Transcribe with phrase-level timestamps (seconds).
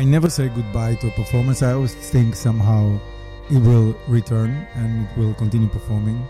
[0.00, 1.62] I never say goodbye to a performance.
[1.62, 2.98] I always think somehow
[3.50, 6.26] it will return and it will continue performing.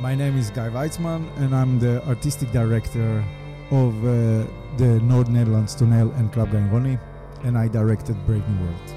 [0.00, 3.24] My name is Guy Weizman and I'm the artistic director
[3.72, 4.46] of uh,
[4.76, 7.00] the North Netherlands Toneel and Club Roni
[7.42, 8.93] and I directed New World.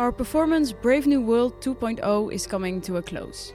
[0.00, 3.52] Our performance Brave New World 2.0 is coming to a close.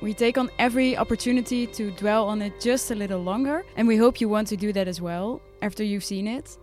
[0.00, 3.96] We take on every opportunity to dwell on it just a little longer, and we
[3.96, 6.56] hope you want to do that as well after you've seen it.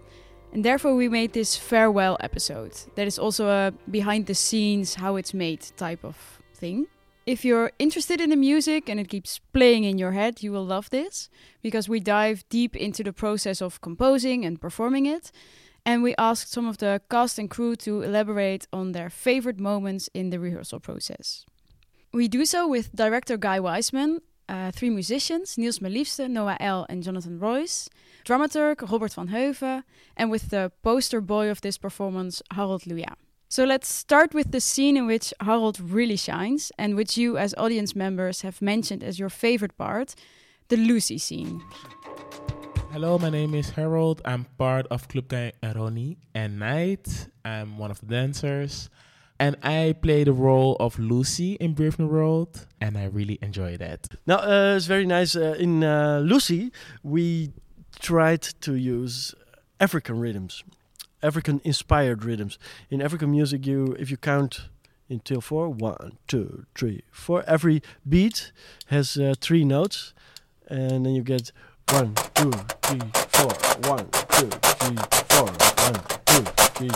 [0.53, 5.17] And therefore, we made this farewell episode that is also a behind the scenes, how
[5.17, 6.15] it's made type of
[6.53, 6.87] thing.
[7.25, 10.65] If you're interested in the music and it keeps playing in your head, you will
[10.65, 11.29] love this
[11.61, 15.33] because we dive deep into the process of composing and performing it
[15.87, 20.09] and we asked some of the cast and crew to elaborate on their favorite moments
[20.13, 21.45] in the rehearsal process.
[22.11, 26.85] We do so with director Guy Weizman, uh, three musicians, Niels Meliefste, Noah L.
[26.89, 27.89] and Jonathan Reus,
[28.25, 29.83] dramaturg Robert van Heuven,
[30.17, 33.13] and with the poster boy of this performance, Harold Luja.
[33.47, 37.55] So let's start with the scene in which Harold really shines, and which you as
[37.57, 40.15] audience members have mentioned as your favorite part,
[40.67, 41.63] the Lucy scene.
[42.99, 44.23] Hello, my name is Harold.
[44.25, 47.27] I'm part of Club Guy Roni and NITE.
[47.45, 48.89] I'm one of the dancers.
[49.39, 53.77] And I play the role of Lucy in Brave New World, and I really enjoy
[53.77, 54.07] that.
[54.25, 55.35] Now, uh, it's very nice.
[55.35, 56.71] Uh, in uh, Lucy,
[57.03, 57.51] we
[57.99, 59.35] tried to use
[59.79, 60.63] African rhythms,
[61.21, 62.57] African inspired rhythms.
[62.89, 64.69] In African music, you if you count
[65.07, 67.43] until four, one, two, three, four.
[67.45, 68.51] Every beat
[68.87, 70.15] has uh, three notes,
[70.67, 71.51] and then you get
[71.91, 72.99] one, two, three,
[73.29, 73.53] four.
[73.89, 74.97] One, two, three,
[75.29, 75.47] four.
[75.85, 76.43] One, two,
[76.75, 76.89] three.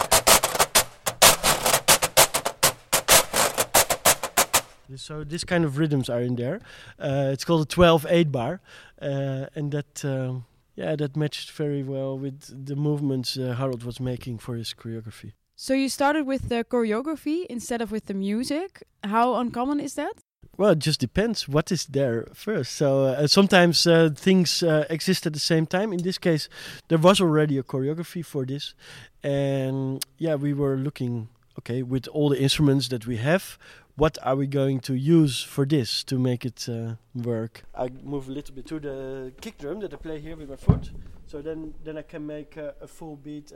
[4.98, 6.60] So this kind of rhythms are in there.
[7.00, 8.60] Uh, it's called a 12-8 bar,
[9.02, 14.00] uh, and that um, yeah that matched very well with the movements uh, Harold was
[14.00, 15.32] making for his choreography.
[15.56, 18.84] So you started with the choreography instead of with the music.
[19.04, 20.14] How uncommon is that?
[20.58, 22.74] Well, it just depends what is there first.
[22.74, 25.94] So uh, sometimes uh, things uh, exist at the same time.
[25.94, 26.50] In this case,
[26.88, 28.76] there was already a choreography for this,
[29.24, 31.30] and yeah, we were looking.
[31.60, 33.58] Okay, with all the instruments that we have,
[33.98, 37.64] what are we going to use for this to make it uh, work?
[37.76, 40.56] I move a little bit to the kick drum that I play here with my
[40.56, 40.92] foot,
[41.28, 43.52] so then then I can make uh, a full beat.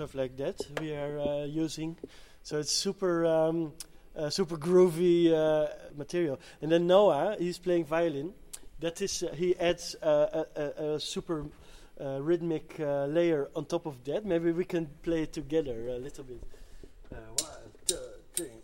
[0.00, 1.94] Stuff like that we are uh, using.
[2.42, 3.74] So it's super um,
[4.16, 6.40] uh, super groovy uh, material.
[6.62, 8.32] And then Noah, he's playing violin.
[8.78, 11.44] That is, he adds a, a, a, super
[12.00, 14.24] rhythmic layer on top of that.
[14.24, 16.42] Maybe we can play it together a little bit.
[17.10, 17.96] one, two,
[18.34, 18.56] three.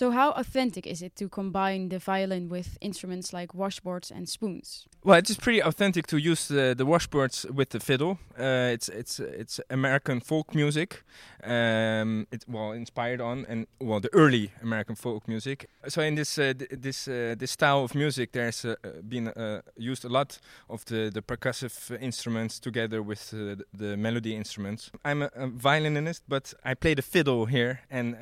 [0.00, 4.86] So, how authentic is it to combine the violin with instruments like washboards and spoons?
[5.04, 8.18] Well, it's pretty authentic to use the, the washboards with the fiddle.
[8.38, 11.04] Uh, it's it's it's American folk music.
[11.42, 15.68] Um, it's well inspired on and well the early American folk music.
[15.88, 18.76] So in this uh, this uh, this style of music, there's uh,
[19.08, 20.38] been uh, used a lot
[20.68, 24.90] of the the percussive instruments together with uh, the, the, melody instruments.
[25.04, 28.16] I'm a, a, violinist, but I play the fiddle here, and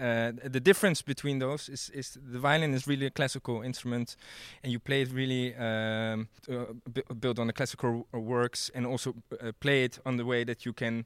[0.53, 4.16] the difference between those is, is the violin is really a classical instrument,
[4.62, 6.65] and you play it really um, uh,
[7.20, 10.72] built on the classical works, and also uh, play it on the way that you
[10.72, 11.04] can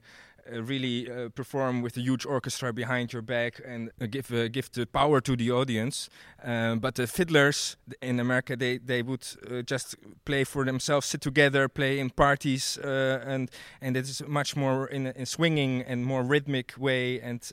[0.51, 4.49] uh, really uh, perform with a huge orchestra behind your back and uh, give uh,
[4.49, 6.09] give the power to the audience.
[6.43, 9.95] Um, but the fiddlers in America, they they would uh, just
[10.25, 13.51] play for themselves, sit together, play in parties, uh, and
[13.81, 17.53] and it is much more in a in swinging and more rhythmic way and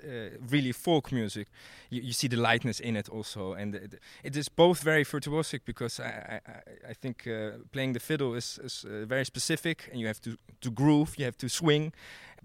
[0.49, 1.47] really folk music.
[1.91, 5.61] You, you, see the lightness in it also, and it, it is both very virtuosic
[5.65, 7.27] because I I, I think
[7.71, 11.37] playing the fiddle is, is very specific, and you have to to groove, you have
[11.37, 11.93] to swing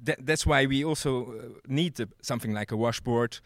[0.02, 3.38] that, that's why we also uh, need something like a washboard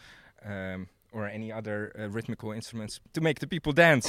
[0.45, 4.07] um, or any other uh, rhythmical instruments to make the people dance.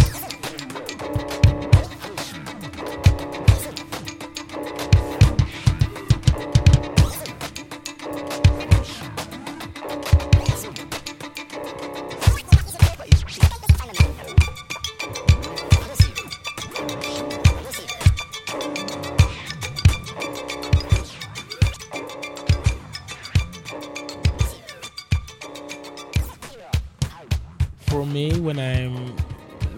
[28.49, 29.15] When I'm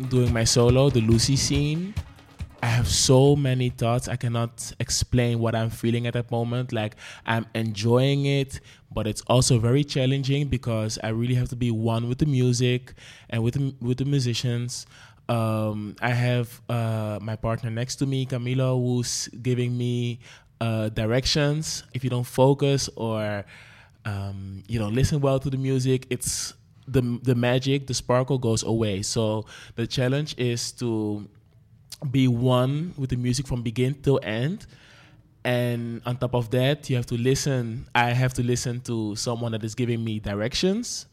[0.08, 1.94] doing my solo, the Lucy scene,
[2.64, 4.08] I have so many thoughts.
[4.08, 6.72] I cannot explain what I'm feeling at that moment.
[6.72, 6.96] Like
[7.26, 12.08] I'm enjoying it, but it's also very challenging because I really have to be one
[12.08, 12.94] with the music
[13.30, 14.86] and with the, with the musicians.
[15.28, 20.22] Um, I have uh, my partner next to me, Camilo, who's giving me
[20.62, 21.84] uh, directions.
[21.94, 23.44] If you don't focus or
[24.06, 26.54] um, you don't listen well to the music, it's
[26.88, 29.02] the the magic, the sparkle goes away.
[29.02, 29.46] So
[29.76, 31.28] the challenge is to
[32.10, 34.66] be one with the music from begin till end.
[35.44, 37.88] And on top of that, you have to listen.
[37.96, 41.08] I have to listen to someone that is giving me directions.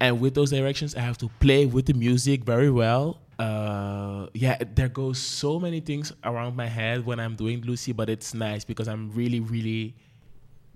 [0.00, 3.18] And with those directions, I have to play with the music very well.
[3.38, 8.08] Uh, yeah, there goes so many things around my head when I'm doing Lucy, but
[8.08, 9.94] it's nice because I'm really, really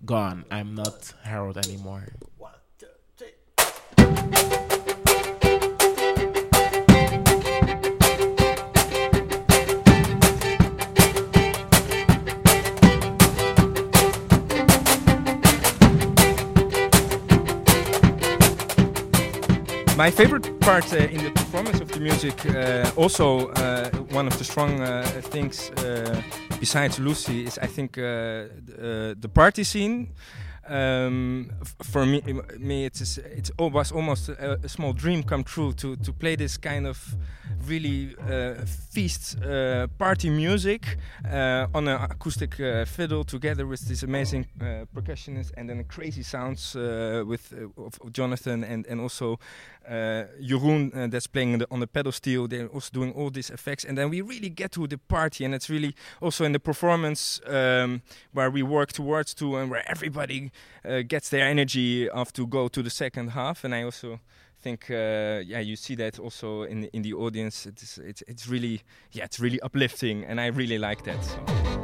[0.04, 0.44] gone.
[0.50, 2.06] I'm not Harold anymore.
[19.98, 24.38] My favorite part uh, in the performance of the music, uh, also uh, one of
[24.38, 26.22] the strong uh, things uh,
[26.60, 30.10] besides Lucy, is I think uh, the, the party scene.
[30.68, 31.50] Um,
[31.82, 32.22] for me,
[32.58, 36.58] me it's it was almost a, a, small dream come true to to play this
[36.58, 37.16] kind of
[37.66, 38.14] really
[38.90, 39.36] feast
[39.98, 42.54] party music on an acoustic
[42.86, 44.46] fiddle together with this amazing
[44.94, 49.38] percussionist and then crazy sounds with of, Jonathan and and also
[49.88, 52.46] uh, Jeroen uh, that's playing the, on the pedal steel.
[52.46, 55.54] They're also doing all these effects, and then we really get to the party, and
[55.54, 60.46] it's really also in the performance um, where we work towards to, and where everybody
[60.46, 60.57] uh,
[61.06, 63.64] gets their energy off to go to the second half.
[63.64, 64.20] And I also
[64.60, 67.66] think, uh, yeah, you see that also in the, in the audience.
[67.66, 68.82] It's, it's it's really
[69.12, 71.24] yeah, it's really uplifting, and I really like that.
[71.24, 71.77] So.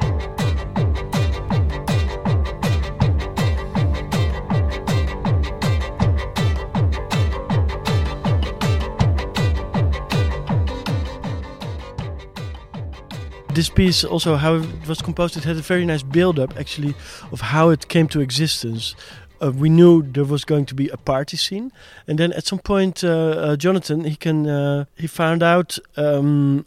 [13.55, 16.95] This piece also how it was composed it had a very nice build up actually
[17.33, 18.95] of how it came to existence.
[19.41, 21.71] Uh, we knew there was going to be a party scene
[22.06, 26.65] and then at some point uh, uh, jonathan he can uh, he found out um,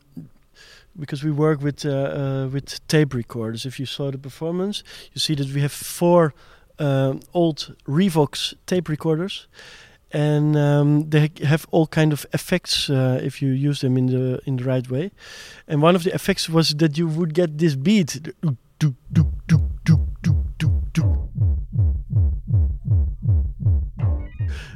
[0.99, 3.65] because we work with uh, uh, with tape recorders.
[3.65, 4.83] If you saw the performance
[5.13, 6.33] you see that we have four
[7.33, 9.47] old revox tape recorders
[10.11, 14.39] and um, they have all kind of effects uh, if you use them in the
[14.45, 15.11] in the right way.
[15.67, 18.19] And one of the effects was that you would get this beat.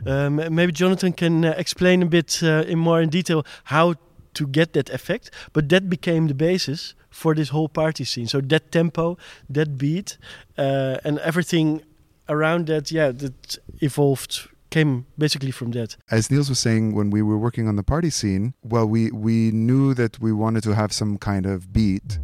[0.05, 3.93] Um, maybe Jonathan can uh, explain a bit uh, in more in detail how
[4.33, 8.27] to get that effect, but that became the basis for this whole party scene.
[8.27, 9.17] So that tempo,
[9.49, 10.17] that beat,
[10.57, 11.83] uh, and everything
[12.29, 15.97] around that, yeah, that evolved came basically from that.
[16.09, 19.51] As Niels was saying, when we were working on the party scene, well, we we
[19.51, 22.17] knew that we wanted to have some kind of beat,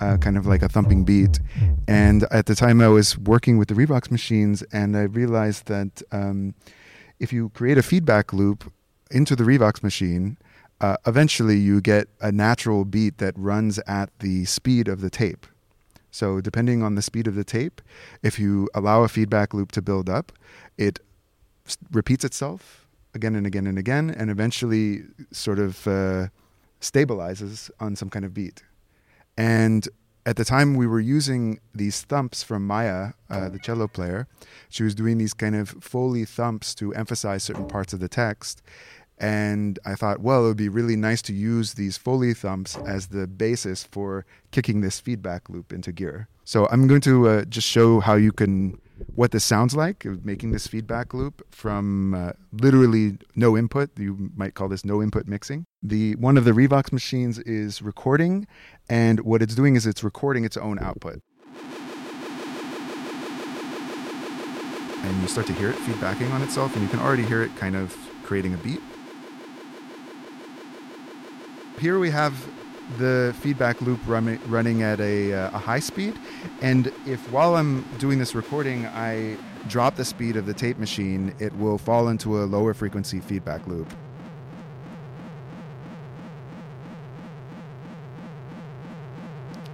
[0.00, 1.40] uh, kind of like a thumping beat.
[1.86, 6.02] And at the time, I was working with the Revox machines, and I realized that
[6.12, 6.54] um,
[7.18, 8.72] if you create a feedback loop
[9.10, 10.38] into the Revox machine,
[10.80, 15.46] uh, eventually you get a natural beat that runs at the speed of the tape.
[16.10, 17.82] So, depending on the speed of the tape,
[18.22, 20.32] if you allow a feedback loop to build up,
[20.78, 21.00] it
[21.92, 26.28] repeats itself again and again and again, and eventually sort of uh,
[26.80, 28.62] stabilizes on some kind of beat.
[29.36, 29.88] And
[30.26, 34.28] at the time we were using these thumps from Maya, uh, the cello player,
[34.68, 38.62] she was doing these kind of Foley thumps to emphasize certain parts of the text.
[39.16, 43.08] And I thought, well, it would be really nice to use these Foley thumps as
[43.08, 46.28] the basis for kicking this feedback loop into gear.
[46.44, 48.78] So I'm going to uh, just show how you can
[49.14, 53.90] what this sounds like, making this feedback loop from uh, literally no input.
[53.98, 55.64] You might call this no input mixing.
[55.82, 58.46] The one of the Revox machines is recording,
[58.88, 61.20] and what it's doing is it's recording its own output.
[65.02, 67.54] And you start to hear it feedbacking on itself, and you can already hear it
[67.56, 68.80] kind of creating a beat.
[71.78, 72.34] Here we have
[72.96, 76.18] the feedback loop run, running at a, uh, a high speed.
[76.62, 79.36] And if while I'm doing this recording, I
[79.68, 83.66] drop the speed of the tape machine, it will fall into a lower frequency feedback
[83.66, 83.92] loop.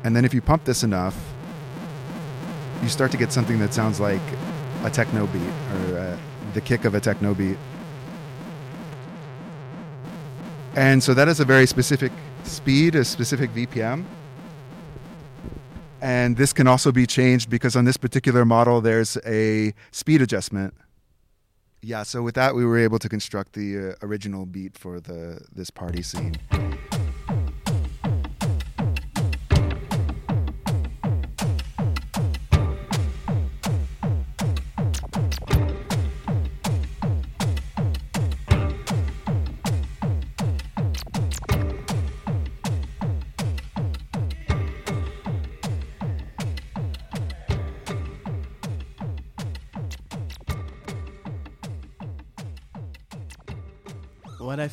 [0.02, 1.16] And then if you pump this enough,
[2.82, 4.20] you start to get something that sounds like
[4.82, 6.16] a techno beat or uh,
[6.52, 7.56] the kick of a techno beat.
[10.76, 12.12] And so that is a very specific
[12.44, 14.04] speed, a specific BPM.
[16.00, 20.74] And this can also be changed because on this particular model, there's a speed adjustment.
[21.82, 25.40] Yeah, so with that, we were able to construct the uh, original beat for the
[25.54, 26.36] this party scene.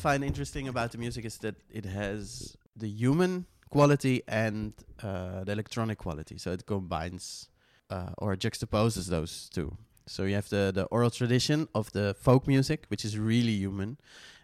[0.02, 5.52] Find interesting about the music is that it has the human quality and uh, the
[5.52, 6.36] electronic quality.
[6.38, 7.48] So it combines
[7.88, 9.76] uh, or juxtaposes those two.
[10.06, 13.96] So you have the, the oral tradition of the folk music, which is really human,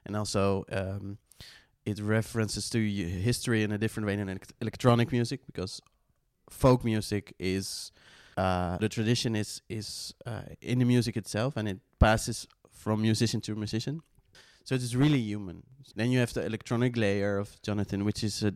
[0.06, 1.18] and also um,
[1.84, 5.82] it references to history in a different way than elect- electronic music because
[6.48, 7.90] folk music is
[8.36, 13.40] uh, the tradition is is uh, in the music itself, and it passes from musician
[13.40, 14.02] to musician.
[14.68, 15.62] So it is really human.
[15.96, 18.52] Then you have the electronic layer of Jonathan, which is a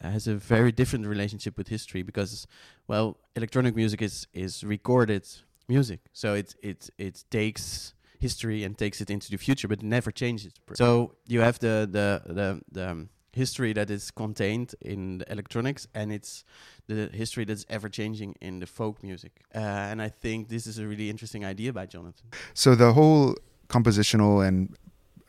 [0.00, 2.46] has a very different relationship with history because,
[2.86, 5.26] well, electronic music is is recorded
[5.66, 10.12] music, so it it it takes history and takes it into the future, but never
[10.12, 10.52] changes.
[10.74, 15.88] So you have the the the, the um, history that is contained in the electronics,
[15.94, 16.44] and it's
[16.86, 19.32] the history that's ever changing in the folk music.
[19.52, 22.28] Uh, and I think this is a really interesting idea by Jonathan.
[22.54, 23.34] So the whole
[23.68, 24.76] compositional and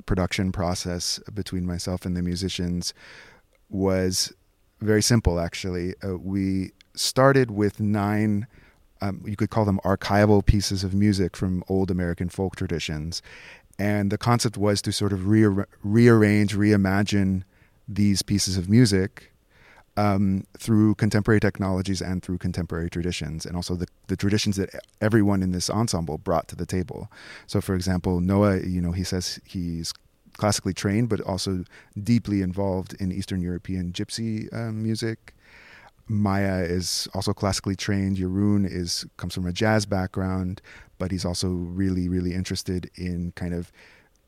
[0.08, 2.96] production process between myself and the musicians
[3.70, 4.34] was
[4.82, 5.94] very simple actually.
[6.04, 8.48] Uh, we started with nine
[9.00, 13.22] um, you could call them archival pieces of music from old american folk traditions.
[13.80, 17.44] And the concept was to sort of re- rearrange reimagine
[17.88, 19.32] these pieces of music
[19.98, 24.70] um, through contemporary technologies and through contemporary traditions, and also the, the traditions that
[25.02, 27.12] everyone in this ensemble brought to the table.
[27.48, 29.94] So, for example, Noah, you know, he says he's
[30.38, 31.64] classically trained, but also
[32.02, 35.34] deeply involved in Eastern European gypsy um, music.
[36.08, 38.18] Maya is also classically trained.
[38.18, 40.62] Jeroen is comes from a jazz background,
[41.00, 43.72] but he's also really, really interested in kind of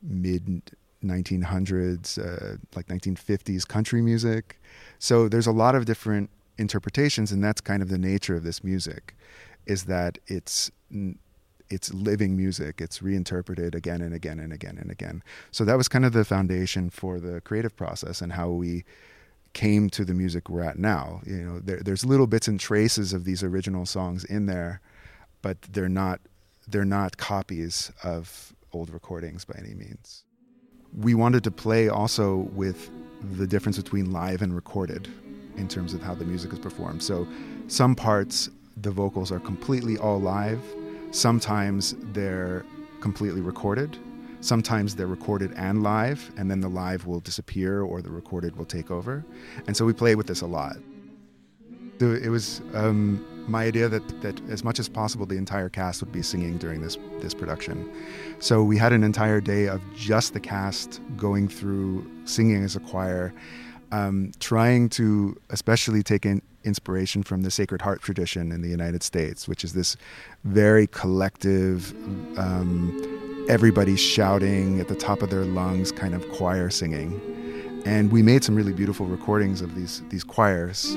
[0.02, 0.62] mid
[1.04, 4.60] 1900s, uh, like 1950s country music.
[4.98, 8.62] So there's a lot of different interpretations, and that's kind of the nature of this
[8.62, 9.16] music,
[9.66, 10.70] is that it's
[11.70, 12.80] it's living music.
[12.80, 15.22] It's reinterpreted again and again and again and again.
[15.52, 18.84] So that was kind of the foundation for the creative process and how we
[19.52, 21.20] came to the music we're at now.
[21.24, 24.80] You know, there, there's little bits and traces of these original songs in there,
[25.42, 26.20] but they're not
[26.68, 30.24] they're not copies of old recordings by any means.
[30.98, 32.90] We wanted to play also with
[33.36, 35.08] the difference between live and recorded
[35.56, 37.02] in terms of how the music is performed.
[37.02, 37.26] So
[37.68, 40.60] some parts the vocals are completely all live
[41.10, 42.64] Sometimes they're
[43.00, 43.96] completely recorded.
[44.40, 48.64] Sometimes they're recorded and live, and then the live will disappear or the recorded will
[48.64, 49.24] take over.
[49.66, 50.76] And so we play with this a lot.
[51.98, 56.12] It was um, my idea that, that as much as possible, the entire cast would
[56.12, 57.90] be singing during this, this production.
[58.38, 62.80] So we had an entire day of just the cast going through singing as a
[62.80, 63.34] choir,
[63.92, 69.02] um, trying to especially take in, inspiration from the Sacred Harp tradition in the United
[69.02, 69.96] States, which is this
[70.44, 71.92] very collective,
[72.38, 77.20] um, everybody shouting at the top of their lungs kind of choir singing.
[77.86, 80.94] And we made some really beautiful recordings of these, these choirs.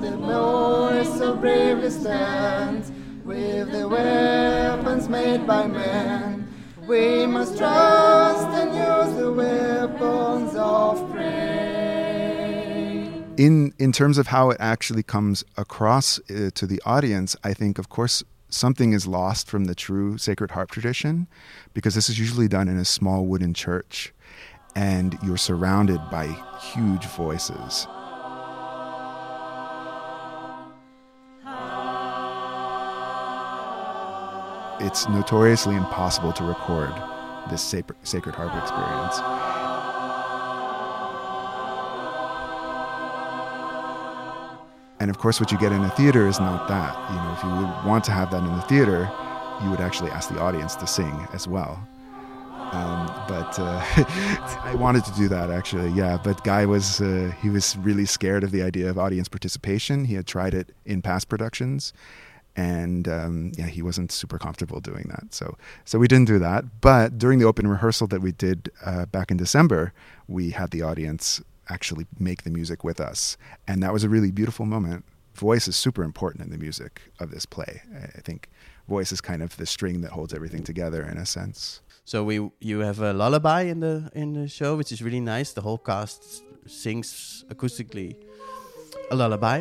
[0.00, 2.84] The Moors so bravely stand
[3.24, 6.50] with the weapons made by men
[6.90, 12.50] we must trust and use the weapons of prayer.
[13.36, 17.78] In in terms of how it actually comes across uh, to the audience, I think,
[17.78, 21.28] of course, something is lost from the true Sacred Harp tradition,
[21.74, 24.12] because this is usually done in a small wooden church,
[24.74, 26.26] and you're surrounded by
[26.72, 27.86] huge voices.
[34.80, 36.92] It's notoriously impossible to record
[37.50, 39.18] this sacred, harp experience.
[45.00, 46.94] And of course, what you get in a theater is not that.
[47.10, 49.10] You know, if you would want to have that in the theater,
[49.62, 51.82] you would actually ask the audience to sing as well.
[52.72, 53.82] Um, but uh,
[54.62, 56.18] I wanted to do that actually, yeah.
[56.22, 60.04] But Guy was uh, he was really scared of the idea of audience participation.
[60.04, 61.92] He had tried it in past productions,
[62.60, 65.24] and um, yeah, he wasn't super comfortable doing that.
[65.38, 66.80] So so we didn't do that.
[66.80, 69.92] But during the open rehearsal that we did uh, back in December,
[70.28, 73.20] we had the audience actually make the music with us,
[73.68, 75.04] and that was a really beautiful moment.
[75.34, 77.82] Voice is super important in the music of this play.
[78.18, 78.40] I think
[78.88, 81.80] voice is kind of the string that holds everything together in a sense.
[82.04, 82.36] So we
[82.70, 85.48] you have a lullaby in the in the show, which is really nice.
[85.58, 86.20] The whole cast
[86.66, 88.10] sings acoustically
[89.10, 89.58] a lullaby.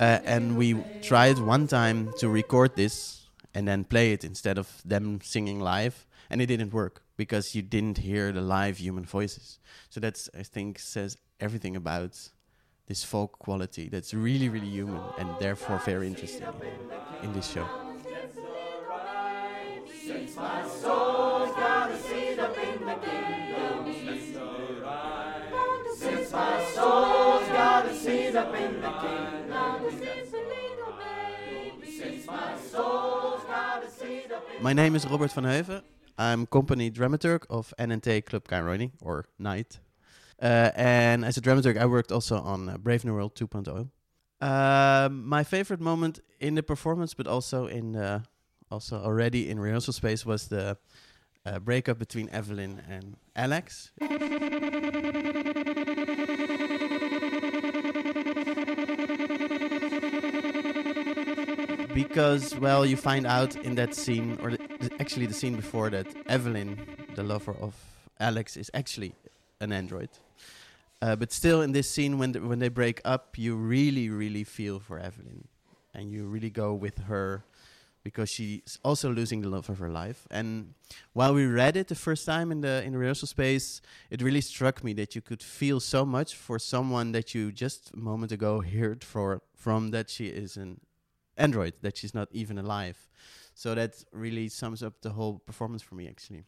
[0.00, 4.80] Uh, and we tried one time to record this and then play it instead of
[4.82, 9.58] them singing live, and it didn't work because you didn't hear the live human voices.
[9.90, 12.18] So that's I think says everything about
[12.86, 16.48] this folk quality that's really really human and therefore very interesting
[17.22, 17.68] in, in this show.
[28.82, 29.39] My
[34.90, 35.82] name is Robert van Heuven.
[36.18, 39.78] I'm company dramaturg of NNT Club Caironi, or NITE.
[40.42, 43.90] Uh, and as a dramaturg, I worked also on uh, Brave New World 2.0.
[44.40, 48.20] Um, my favorite moment in the performance, but also in uh,
[48.70, 50.78] also already in rehearsal space, was the
[51.44, 53.92] uh, breakup between Evelyn and Alex.
[61.94, 64.56] Because well you find out in that scene or
[64.98, 66.78] actually the scene before that evelyn
[67.14, 67.74] the lover of
[68.18, 69.14] alex is actually
[69.60, 70.08] an android.
[71.02, 74.78] Uh, but still in this scene when when they break up you really really feel
[74.80, 75.46] for evelyn.
[75.94, 77.42] And you really go with her
[78.04, 80.26] because she's also losing the love of her life.
[80.30, 80.74] And
[81.12, 84.40] while we read it the first time in the in the rehearsal space it really
[84.40, 88.32] struck me that you could feel so much for someone that you just a moment
[88.32, 90.80] ago heard for from that she is an
[91.40, 93.08] android that she's not even alive.
[93.54, 96.44] So that really sums up the whole performance for me actually.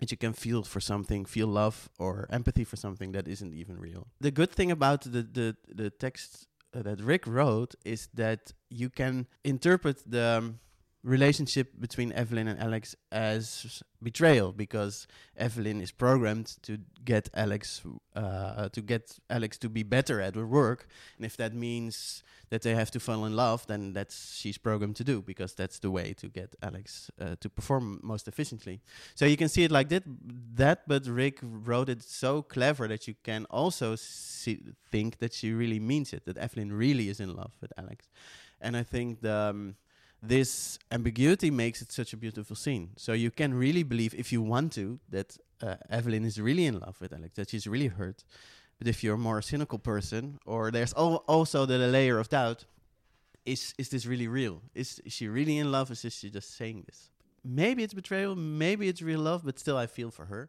[0.00, 3.78] That you can feel for something feel love or empathy for something that isn't even
[3.78, 4.08] real.
[4.20, 8.88] The good thing about the the, the text uh, that rick wrote is that you
[8.88, 10.58] can interpret the um,
[11.04, 17.82] relationship between Evelyn and Alex as betrayal because Evelyn is programmed to get Alex
[18.14, 20.86] uh, to get Alex to be better at her work,
[21.16, 24.94] and if that means that they have to fall in love, then that's she's programmed
[24.96, 28.80] to do because that's the way to get Alex uh, to perform most efficiently.
[29.14, 30.04] So you can see it like that,
[30.54, 34.60] that, but Rick wrote it so clever that you can also see,
[34.90, 38.10] think that she really means it, that Evelyn really is in love with Alex,
[38.60, 39.76] and I think the um,
[40.22, 42.90] this ambiguity makes it such a beautiful scene.
[42.96, 46.78] So you can really believe, if you want to, that uh, Evelyn is really in
[46.78, 48.24] love with Alex, that she's really hurt.
[48.78, 52.64] But if you're a more cynical person, or there's al also the layer of doubt,
[53.44, 54.62] is is this really real?
[54.74, 55.90] Is, is she really in love?
[55.90, 57.10] Is she just saying this?
[57.44, 60.48] Maybe it's betrayal, maybe it's real love, but still I feel for her.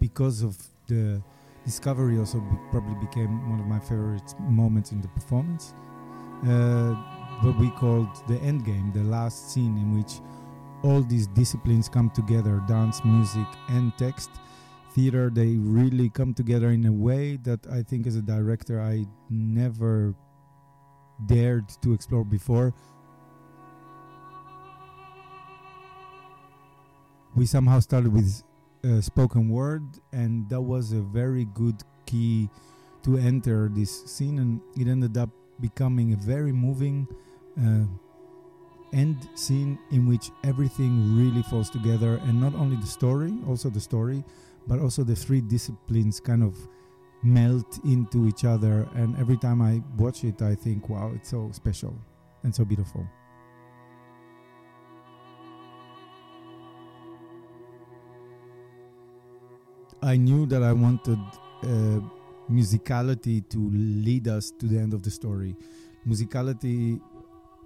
[0.00, 0.58] Because of
[0.88, 1.22] the
[1.64, 5.74] Discovery also be probably became one of my favorite moments in the performance.
[6.44, 6.94] Uh,
[7.42, 10.20] what we called the end game, the last scene in which
[10.82, 14.30] all these disciplines come together dance, music, and text.
[14.94, 19.06] Theater, they really come together in a way that I think as a director I
[19.30, 20.14] never
[21.26, 22.74] dared to explore before.
[27.34, 28.42] We somehow started with
[28.84, 32.48] uh, spoken word, and that was a very good key
[33.02, 37.06] to enter this scene, and it ended up becoming a very moving
[37.60, 37.84] uh,
[38.92, 43.80] end scene in which everything really falls together, and not only the story, also the
[43.80, 44.22] story,
[44.66, 46.56] but also the three disciplines kind of
[47.22, 48.88] melt into each other.
[48.94, 51.94] And every time I watch it, I think, wow, it's so special
[52.42, 53.06] and so beautiful.
[60.02, 61.18] I knew that I wanted
[61.62, 62.00] uh,
[62.50, 65.54] musicality to lead us to the end of the story.
[66.06, 67.00] Musicality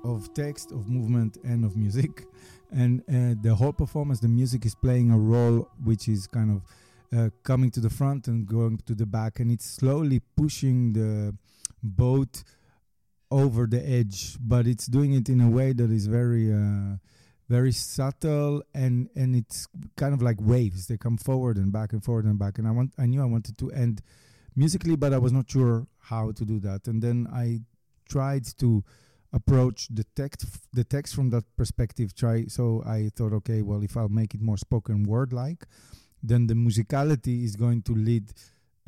[0.05, 2.27] of text, of movement, and of music.
[2.72, 6.62] And uh, the whole performance, the music is playing a role which is kind of
[7.16, 11.33] uh, coming to the front and going to the back, and it's slowly pushing the
[11.81, 12.42] boat
[13.31, 16.96] over the edge, but it's doing it in a way that is very uh,
[17.48, 20.87] very subtle and and it's kind of like waves.
[20.87, 22.59] They come forward and back and forward and back.
[22.59, 24.02] And i want i knew i wanted to end
[24.54, 26.87] musically but i was not sure how to do that.
[26.87, 27.61] And then i
[28.09, 28.85] tried to
[29.32, 33.96] approach the text the text from that perspective try so i thought okay well if
[33.96, 35.66] i'll make it more spoken word like
[36.22, 38.32] then the musicality is going to lead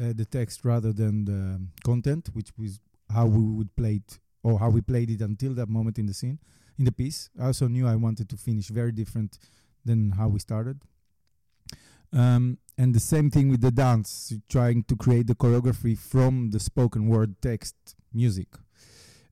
[0.00, 4.58] uh, the text rather than the content, which was how we would play it or
[4.58, 6.38] how we played it until that moment in the scene,
[6.78, 7.30] in the piece.
[7.40, 9.38] I also knew I wanted to finish very different
[9.84, 10.80] than how we started.
[12.12, 16.60] Um, and the same thing with the dance, trying to create the choreography from the
[16.60, 17.74] spoken word text
[18.12, 18.48] music.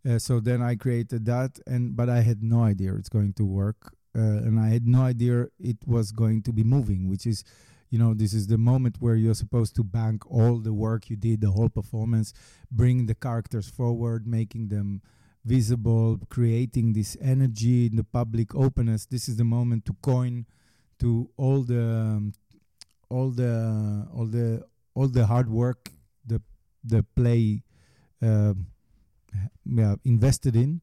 [0.07, 3.45] Uh, so then I created that, and but I had no idea it's going to
[3.45, 7.45] work, uh, and I had no idea it was going to be moving, which is,
[7.91, 11.17] you know, this is the moment where you're supposed to bank all the work you
[11.17, 12.33] did, the whole performance,
[12.71, 15.03] bring the characters forward, making them
[15.47, 19.07] visible, creating this energy in the public openness.
[19.07, 20.47] This is the moment to coin
[20.99, 22.33] to all the um,
[23.09, 25.91] all the all the all the hard work
[26.27, 26.43] the
[26.83, 27.63] the play
[28.23, 28.55] uh,
[29.65, 30.81] yeah, invested in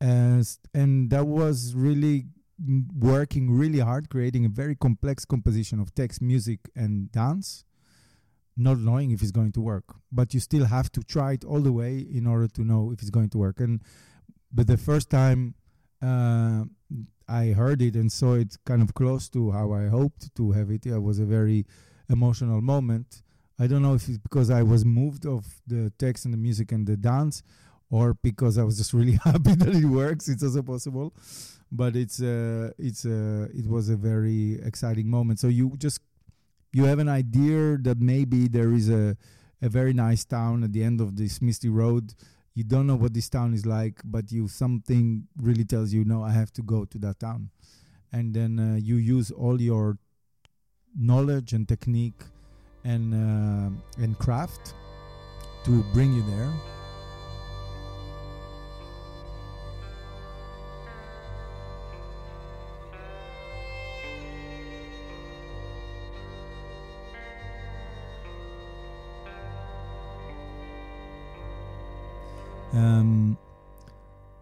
[0.00, 2.26] and and that was really
[2.98, 7.64] working really hard creating a very complex composition of text music and dance
[8.60, 11.60] not knowing if it's going to work but you still have to try it all
[11.60, 13.80] the way in order to know if it's going to work and
[14.52, 15.54] but the first time
[16.02, 16.64] uh,
[17.30, 20.70] I heard it and saw it kind of close to how I hoped to have
[20.70, 20.84] it.
[20.84, 21.64] It was a very
[22.08, 23.22] emotional moment.
[23.58, 26.72] I don't know if it's because I was moved of the text and the music
[26.72, 27.44] and the dance,
[27.88, 30.28] or because I was just really happy that it works.
[30.28, 31.14] It's also possible,
[31.70, 35.38] but it's uh, it's uh, it was a very exciting moment.
[35.38, 36.00] So you just
[36.72, 39.16] you have an idea that maybe there is a
[39.62, 42.14] a very nice town at the end of this misty road
[42.54, 46.22] you don't know what this town is like, but you something really tells you, no,
[46.22, 47.50] I have to go to that town,
[48.12, 49.98] and then uh, you use all your
[50.96, 52.22] knowledge and technique
[52.84, 54.74] and uh, and craft
[55.64, 56.52] to bring you there.
[72.80, 73.36] Um,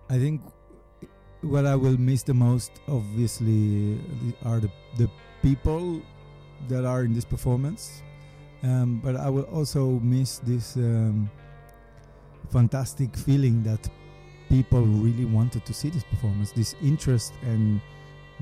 [0.09, 0.41] I think
[1.43, 4.01] what I will miss the most, obviously,
[4.45, 5.11] are the, the
[5.43, 6.01] people
[6.69, 8.03] that are in this performance.
[8.63, 11.31] Um, but I will also miss this um,
[12.51, 13.89] fantastic feeling that
[14.49, 17.81] people really wanted to see this performance, this interest and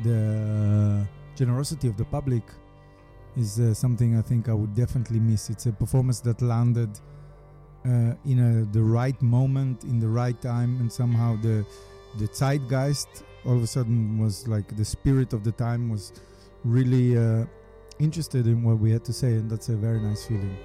[0.04, 2.42] the generosity of the public
[3.36, 5.50] is uh, something I think I would definitely miss.
[5.50, 6.90] It's a performance that landed
[7.86, 11.64] uh, in a, the right moment, in the right time, and somehow the
[12.18, 16.12] the zeitgeist all of a sudden was like the spirit of the time was
[16.64, 17.44] really uh,
[17.98, 20.56] interested in what we had to say, and that's a very nice feeling.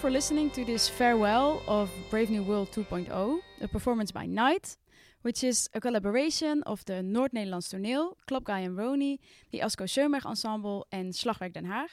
[0.00, 4.76] For listening to this farewell of Brave New World 2.0, a performance by NITE,
[5.22, 9.18] which is a collaboration of the Noord-Nederlands Toneel, Club Guy and Roni,
[9.50, 11.88] the Asko Schoenberg Ensemble, and Slagwerk Den Haag.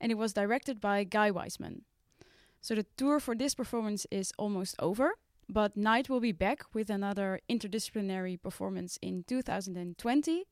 [0.00, 1.82] And it was directed by Guy Weizman.
[2.60, 5.12] So the tour for this performance is almost over,
[5.48, 10.44] but NITE will be back with another interdisciplinary performance in 2020.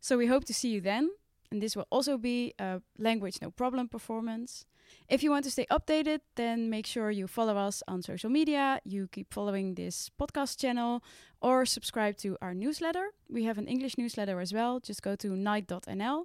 [0.00, 1.10] So we hope to see you then.
[1.50, 4.66] And this will also be a Language No Problem performance.
[5.08, 8.80] If you want to stay updated, then make sure you follow us on social media,
[8.84, 11.02] you keep following this podcast channel,
[11.40, 13.06] or subscribe to our newsletter.
[13.28, 14.80] We have an English newsletter as well.
[14.80, 16.24] Just go to nite.nl.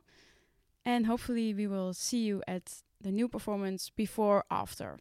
[0.86, 5.00] And hopefully, we will see you at the new performance before after.